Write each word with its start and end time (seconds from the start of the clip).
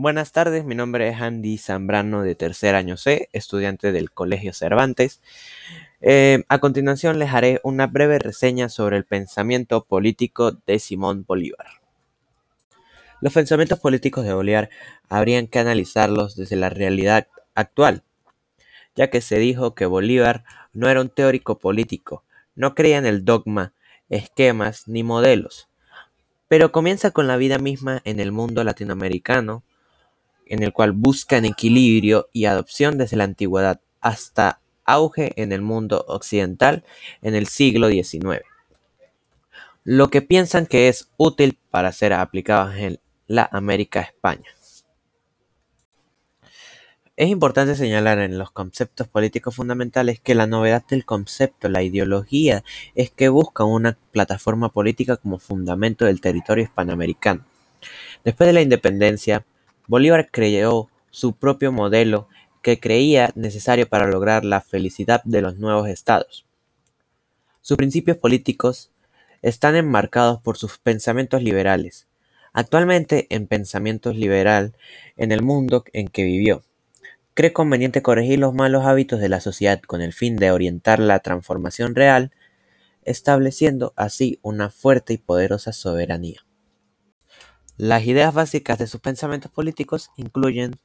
Buenas 0.00 0.30
tardes, 0.30 0.64
mi 0.64 0.76
nombre 0.76 1.08
es 1.08 1.20
Andy 1.20 1.58
Zambrano 1.58 2.22
de 2.22 2.36
tercer 2.36 2.76
año 2.76 2.96
C, 2.96 3.28
estudiante 3.32 3.90
del 3.90 4.12
Colegio 4.12 4.52
Cervantes. 4.52 5.20
Eh, 6.00 6.44
a 6.48 6.60
continuación 6.60 7.18
les 7.18 7.34
haré 7.34 7.60
una 7.64 7.88
breve 7.88 8.20
reseña 8.20 8.68
sobre 8.68 8.96
el 8.96 9.04
pensamiento 9.04 9.84
político 9.84 10.52
de 10.52 10.78
Simón 10.78 11.24
Bolívar. 11.26 11.66
Los 13.20 13.32
pensamientos 13.32 13.80
políticos 13.80 14.24
de 14.24 14.34
Bolívar 14.34 14.70
habrían 15.08 15.48
que 15.48 15.58
analizarlos 15.58 16.36
desde 16.36 16.54
la 16.54 16.70
realidad 16.70 17.26
actual, 17.56 18.04
ya 18.94 19.10
que 19.10 19.20
se 19.20 19.40
dijo 19.40 19.74
que 19.74 19.86
Bolívar 19.86 20.44
no 20.72 20.88
era 20.88 21.00
un 21.00 21.08
teórico 21.08 21.58
político, 21.58 22.22
no 22.54 22.76
creía 22.76 22.98
en 22.98 23.06
el 23.06 23.24
dogma, 23.24 23.72
esquemas 24.10 24.86
ni 24.86 25.02
modelos, 25.02 25.68
pero 26.46 26.70
comienza 26.70 27.10
con 27.10 27.26
la 27.26 27.36
vida 27.36 27.58
misma 27.58 28.00
en 28.04 28.20
el 28.20 28.30
mundo 28.30 28.62
latinoamericano, 28.62 29.64
en 30.48 30.62
el 30.62 30.72
cual 30.72 30.92
buscan 30.92 31.44
equilibrio 31.44 32.28
y 32.32 32.46
adopción 32.46 32.98
desde 32.98 33.16
la 33.16 33.24
antigüedad 33.24 33.80
hasta 34.00 34.60
auge 34.84 35.32
en 35.36 35.52
el 35.52 35.62
mundo 35.62 36.04
occidental 36.08 36.84
en 37.22 37.34
el 37.34 37.46
siglo 37.46 37.88
XIX. 37.88 38.42
Lo 39.84 40.08
que 40.08 40.22
piensan 40.22 40.66
que 40.66 40.88
es 40.88 41.10
útil 41.16 41.58
para 41.70 41.92
ser 41.92 42.12
aplicado 42.12 42.72
en 42.72 43.00
la 43.26 43.48
América 43.52 44.00
España. 44.00 44.50
Es 47.18 47.30
importante 47.30 47.74
señalar 47.74 48.20
en 48.20 48.38
los 48.38 48.52
conceptos 48.52 49.08
políticos 49.08 49.56
fundamentales 49.56 50.20
que 50.20 50.36
la 50.36 50.46
novedad 50.46 50.84
del 50.86 51.04
concepto, 51.04 51.68
la 51.68 51.82
ideología, 51.82 52.62
es 52.94 53.10
que 53.10 53.28
busca 53.28 53.64
una 53.64 53.98
plataforma 54.12 54.70
política 54.70 55.16
como 55.16 55.40
fundamento 55.40 56.04
del 56.04 56.20
territorio 56.20 56.62
hispanoamericano. 56.62 57.44
Después 58.24 58.46
de 58.46 58.52
la 58.52 58.62
independencia, 58.62 59.44
Bolívar 59.88 60.28
creó 60.30 60.90
su 61.10 61.32
propio 61.32 61.72
modelo 61.72 62.28
que 62.60 62.78
creía 62.78 63.32
necesario 63.34 63.88
para 63.88 64.06
lograr 64.06 64.44
la 64.44 64.60
felicidad 64.60 65.22
de 65.24 65.40
los 65.40 65.56
nuevos 65.56 65.88
estados. 65.88 66.44
Sus 67.62 67.78
principios 67.78 68.18
políticos 68.18 68.90
están 69.40 69.76
enmarcados 69.76 70.42
por 70.42 70.58
sus 70.58 70.76
pensamientos 70.76 71.42
liberales. 71.42 72.06
Actualmente 72.52 73.26
en 73.30 73.46
pensamiento 73.46 74.12
liberal 74.12 74.74
en 75.16 75.32
el 75.32 75.42
mundo 75.42 75.84
en 75.94 76.08
que 76.08 76.24
vivió. 76.24 76.62
Cree 77.32 77.54
conveniente 77.54 78.02
corregir 78.02 78.40
los 78.40 78.52
malos 78.52 78.84
hábitos 78.84 79.20
de 79.20 79.30
la 79.30 79.40
sociedad 79.40 79.80
con 79.80 80.02
el 80.02 80.12
fin 80.12 80.36
de 80.36 80.50
orientar 80.50 80.98
la 80.98 81.20
transformación 81.20 81.94
real, 81.94 82.32
estableciendo 83.04 83.94
así 83.96 84.38
una 84.42 84.68
fuerte 84.68 85.14
y 85.14 85.18
poderosa 85.18 85.72
soberanía. 85.72 86.44
Las 87.78 88.04
ideas 88.04 88.34
básicas 88.34 88.76
de 88.78 88.88
sus 88.88 89.00
pensamientos 89.00 89.52
políticos 89.52 90.10
incluyen 90.16 90.80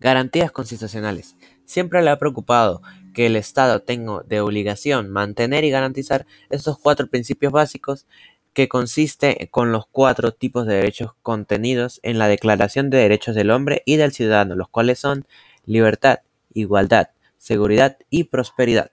garantías 0.00 0.50
constitucionales. 0.50 1.36
Siempre 1.64 2.02
le 2.02 2.10
ha 2.10 2.18
preocupado 2.18 2.82
que 3.14 3.26
el 3.26 3.36
Estado 3.36 3.80
tenga 3.80 4.22
de 4.26 4.40
obligación 4.40 5.10
mantener 5.10 5.62
y 5.62 5.70
garantizar 5.70 6.26
estos 6.48 6.76
cuatro 6.76 7.06
principios 7.06 7.52
básicos 7.52 8.08
que 8.52 8.68
consiste 8.68 9.48
con 9.52 9.70
los 9.70 9.86
cuatro 9.86 10.32
tipos 10.32 10.66
de 10.66 10.74
derechos 10.74 11.12
contenidos 11.22 12.00
en 12.02 12.18
la 12.18 12.26
Declaración 12.26 12.90
de 12.90 12.98
Derechos 12.98 13.36
del 13.36 13.52
Hombre 13.52 13.84
y 13.86 13.94
del 13.94 14.10
Ciudadano, 14.10 14.56
los 14.56 14.68
cuales 14.68 14.98
son 14.98 15.24
libertad, 15.66 16.18
igualdad, 16.52 17.10
seguridad 17.38 17.96
y 18.10 18.24
prosperidad. 18.24 18.90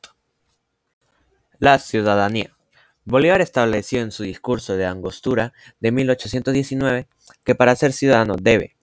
La 1.58 1.80
ciudadanía. 1.80 2.57
Bolívar 3.10 3.40
estableció 3.40 4.02
en 4.02 4.12
su 4.12 4.24
discurso 4.24 4.76
de 4.76 4.86
Angostura 4.86 5.54
de 5.80 5.94
1819 5.94 7.08
que 7.46 7.56
para 7.56 7.74
ser 7.78 7.94
ciudadano 7.94 8.36
debe 8.36 8.76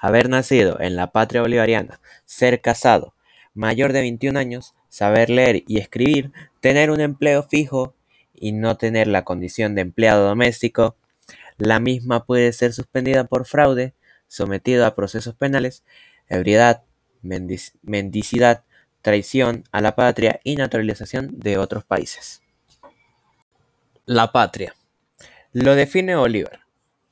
haber 0.00 0.28
nacido 0.28 0.78
en 0.80 0.94
la 0.94 1.10
patria 1.10 1.40
bolivariana, 1.40 2.00
ser 2.26 2.60
casado, 2.60 3.16
mayor 3.54 3.92
de 3.92 4.02
21 4.02 4.38
años, 4.38 4.74
saber 4.88 5.30
leer 5.30 5.64
y 5.66 5.78
escribir, 5.78 6.30
tener 6.60 6.92
un 6.92 7.00
empleo 7.00 7.42
fijo 7.42 7.96
y 8.32 8.52
no 8.52 8.76
tener 8.76 9.08
la 9.08 9.24
condición 9.24 9.74
de 9.74 9.80
empleado 9.80 10.28
doméstico. 10.28 10.94
La 11.58 11.80
misma 11.80 12.24
puede 12.24 12.52
ser 12.52 12.72
suspendida 12.72 13.24
por 13.24 13.46
fraude, 13.46 13.94
sometido 14.28 14.86
a 14.86 14.94
procesos 14.94 15.34
penales, 15.34 15.82
ebriedad, 16.28 16.84
mendicidad, 17.20 18.62
traición 19.02 19.64
a 19.72 19.80
la 19.80 19.96
patria 19.96 20.38
y 20.44 20.54
naturalización 20.54 21.40
de 21.40 21.58
otros 21.58 21.82
países. 21.82 22.45
La 24.08 24.30
patria. 24.30 24.72
Lo 25.52 25.74
define 25.74 26.14
Bolívar. 26.14 26.60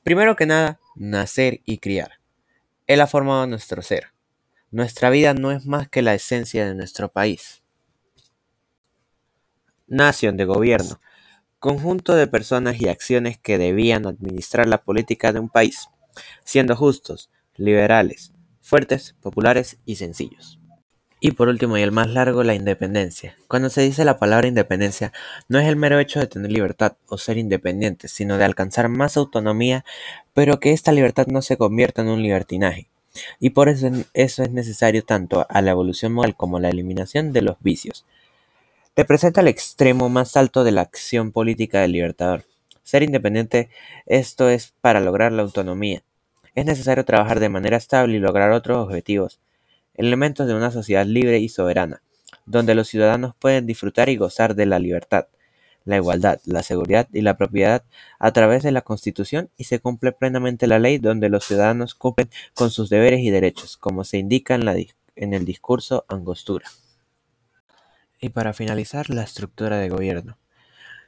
Primero 0.03 0.37
que 0.37 0.45
nada, 0.45 0.79
nacer 0.95 1.59
y 1.65 1.79
criar. 1.79 2.21
Él 2.87 3.01
ha 3.01 3.07
formado 3.07 3.45
nuestro 3.47 3.81
ser. 3.81 4.13
Nuestra 4.71 5.09
vida 5.09 5.33
no 5.33 5.51
es 5.51 5.65
más 5.65 5.89
que 5.89 6.01
la 6.01 6.13
esencia 6.13 6.65
de 6.65 6.73
nuestro 6.73 7.11
país. 7.11 7.63
Nación 9.87 10.37
de 10.37 10.45
gobierno. 10.45 11.01
Conjunto 11.59 12.15
de 12.15 12.27
personas 12.27 12.79
y 12.79 12.87
acciones 12.87 13.37
que 13.37 13.57
debían 13.57 14.07
administrar 14.07 14.65
la 14.65 14.81
política 14.81 15.33
de 15.33 15.41
un 15.41 15.49
país, 15.49 15.89
siendo 16.45 16.77
justos, 16.77 17.29
liberales, 17.57 18.31
fuertes, 18.61 19.17
populares 19.19 19.79
y 19.83 19.97
sencillos. 19.97 20.61
Y 21.25 21.31
por 21.31 21.47
último 21.47 21.75
y 21.75 21.81
el 21.81 21.91
más 21.91 22.07
largo, 22.07 22.43
la 22.43 22.53
independencia. 22.53 23.35
Cuando 23.47 23.71
se 23.71 23.81
dice 23.81 24.05
la 24.05 24.19
palabra 24.19 24.47
independencia, 24.47 25.11
no 25.49 25.57
es 25.57 25.67
el 25.67 25.75
mero 25.75 25.97
hecho 25.97 26.19
de 26.19 26.27
tener 26.27 26.51
libertad 26.51 26.97
o 27.07 27.17
ser 27.17 27.39
independiente, 27.39 28.07
sino 28.09 28.37
de 28.37 28.45
alcanzar 28.45 28.89
más 28.89 29.17
autonomía, 29.17 29.83
pero 30.35 30.59
que 30.59 30.71
esta 30.71 30.91
libertad 30.91 31.25
no 31.25 31.41
se 31.41 31.57
convierta 31.57 32.03
en 32.03 32.09
un 32.09 32.21
libertinaje. 32.21 32.89
Y 33.39 33.49
por 33.49 33.69
eso, 33.69 33.89
eso 34.13 34.43
es 34.43 34.51
necesario 34.51 35.03
tanto 35.03 35.47
a 35.49 35.61
la 35.63 35.71
evolución 35.71 36.13
moral 36.13 36.35
como 36.35 36.57
a 36.57 36.59
la 36.59 36.69
eliminación 36.69 37.33
de 37.33 37.41
los 37.41 37.55
vicios. 37.59 38.05
Representa 38.95 39.41
el 39.41 39.47
extremo 39.47 40.09
más 40.09 40.37
alto 40.37 40.63
de 40.63 40.73
la 40.73 40.81
acción 40.81 41.31
política 41.31 41.81
del 41.81 41.93
libertador. 41.93 42.43
Ser 42.83 43.01
independiente, 43.01 43.69
esto 44.05 44.47
es 44.47 44.75
para 44.79 44.99
lograr 44.99 45.31
la 45.31 45.41
autonomía. 45.41 46.03
Es 46.53 46.67
necesario 46.67 47.03
trabajar 47.03 47.39
de 47.39 47.49
manera 47.49 47.77
estable 47.77 48.17
y 48.17 48.19
lograr 48.19 48.51
otros 48.51 48.77
objetivos 48.77 49.39
elementos 49.95 50.47
de 50.47 50.53
una 50.53 50.71
sociedad 50.71 51.05
libre 51.05 51.39
y 51.39 51.49
soberana, 51.49 52.01
donde 52.45 52.75
los 52.75 52.87
ciudadanos 52.87 53.35
pueden 53.35 53.65
disfrutar 53.65 54.09
y 54.09 54.17
gozar 54.17 54.55
de 54.55 54.65
la 54.65 54.79
libertad, 54.79 55.27
la 55.83 55.97
igualdad, 55.97 56.39
la 56.45 56.63
seguridad 56.63 57.07
y 57.13 57.21
la 57.21 57.37
propiedad 57.37 57.83
a 58.19 58.31
través 58.31 58.63
de 58.63 58.71
la 58.71 58.81
Constitución 58.81 59.49
y 59.55 59.65
se 59.65 59.79
cumple 59.79 60.11
plenamente 60.11 60.67
la 60.67 60.79
ley 60.79 60.97
donde 60.97 61.29
los 61.29 61.45
ciudadanos 61.45 61.93
cumplen 61.93 62.29
con 62.53 62.71
sus 62.71 62.89
deberes 62.89 63.19
y 63.21 63.29
derechos, 63.29 63.77
como 63.77 64.03
se 64.03 64.17
indica 64.17 64.55
en, 64.55 65.33
el 65.33 65.45
discurso 65.45 66.05
Angostura. 66.07 66.67
Y 68.19 68.29
para 68.29 68.53
finalizar, 68.53 69.09
la 69.09 69.23
estructura 69.23 69.77
de 69.77 69.89
gobierno 69.89 70.37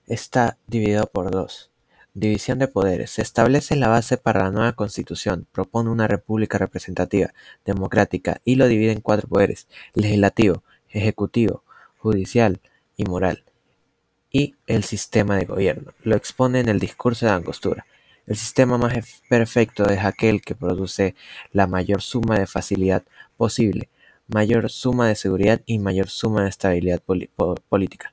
está 0.05 0.57
dividido 0.67 1.07
por 1.07 1.31
dos 1.31 1.71
División 2.19 2.57
de 2.57 2.67
poderes. 2.67 3.11
Se 3.11 3.21
establece 3.21 3.75
la 3.75 3.89
base 3.89 4.17
para 4.17 4.45
la 4.45 4.49
nueva 4.49 4.73
constitución, 4.73 5.45
propone 5.51 5.91
una 5.91 6.07
república 6.07 6.57
representativa, 6.57 7.31
democrática 7.63 8.41
y 8.43 8.55
lo 8.55 8.67
divide 8.67 8.91
en 8.91 9.01
cuatro 9.01 9.27
poderes, 9.27 9.67
legislativo, 9.93 10.63
ejecutivo, 10.89 11.63
judicial 11.99 12.59
y 12.95 13.05
moral. 13.05 13.43
Y 14.31 14.55
el 14.65 14.83
sistema 14.83 15.37
de 15.37 15.45
gobierno. 15.45 15.93
Lo 16.01 16.15
expone 16.15 16.59
en 16.59 16.69
el 16.69 16.79
discurso 16.79 17.27
de 17.27 17.33
Angostura. 17.33 17.85
El 18.25 18.35
sistema 18.35 18.79
más 18.79 18.95
perfecto 19.29 19.87
es 19.87 20.03
aquel 20.03 20.41
que 20.41 20.55
produce 20.55 21.13
la 21.51 21.67
mayor 21.67 22.01
suma 22.01 22.39
de 22.39 22.47
facilidad 22.47 23.03
posible, 23.37 23.89
mayor 24.27 24.71
suma 24.71 25.07
de 25.07 25.13
seguridad 25.13 25.61
y 25.67 25.77
mayor 25.77 26.09
suma 26.09 26.41
de 26.41 26.49
estabilidad 26.49 26.99
política. 27.69 28.11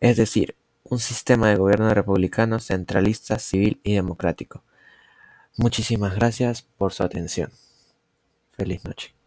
Es 0.00 0.16
decir, 0.16 0.56
un 0.90 0.98
sistema 0.98 1.48
de 1.48 1.56
gobierno 1.56 1.92
republicano, 1.92 2.58
centralista, 2.58 3.38
civil 3.38 3.80
y 3.84 3.94
democrático. 3.94 4.62
Muchísimas 5.56 6.14
gracias 6.14 6.62
por 6.62 6.92
su 6.92 7.02
atención. 7.02 7.50
Feliz 8.50 8.84
noche. 8.84 9.14